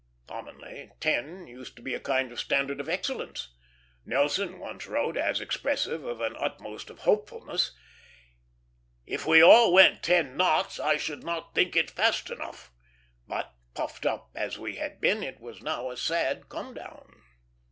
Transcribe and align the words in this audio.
Commonly, 0.25 0.89
ten 0.99 1.45
used 1.45 1.75
to 1.75 1.83
be 1.83 1.93
a 1.93 1.99
kind 1.99 2.31
of 2.31 2.39
standard 2.39 2.79
of 2.79 2.89
excellence; 2.89 3.53
Nelson 4.03 4.57
once 4.57 4.87
wrote, 4.87 5.15
as 5.15 5.39
expressive 5.39 6.03
of 6.03 6.21
an 6.21 6.35
utmost 6.37 6.89
of 6.89 7.01
hopefulness, 7.01 7.75
"If 9.05 9.27
we 9.27 9.43
all 9.43 9.71
went 9.71 10.01
ten 10.01 10.35
knots, 10.35 10.79
I 10.79 10.97
should 10.97 11.23
not 11.23 11.53
think 11.53 11.75
it 11.75 11.91
fast 11.91 12.31
enough;" 12.31 12.71
but, 13.27 13.53
puffed 13.75 14.07
up 14.07 14.31
as 14.33 14.57
we 14.57 14.77
had 14.77 14.99
been, 14.99 15.21
it 15.21 15.39
was 15.39 15.61
now 15.61 15.91
a 15.91 15.97
sad 15.97 16.49
come 16.49 16.73
down. 16.73 17.21